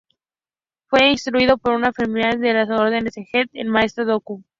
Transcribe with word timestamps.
Fue 0.87 1.11
instruido 1.11 1.59
por 1.59 1.73
una 1.75 1.91
eminencia 1.95 2.55
de 2.55 2.65
la 2.65 2.75
Orden 2.75 3.05
Jedi: 3.05 3.49
el 3.53 3.67
Maestro 3.67 4.03
Dooku. 4.03 4.43